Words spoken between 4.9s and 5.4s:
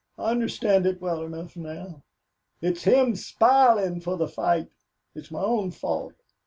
It's